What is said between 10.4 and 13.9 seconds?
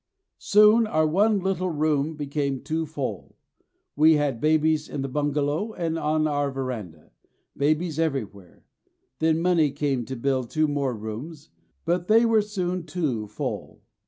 two more rooms, but they were soon too full.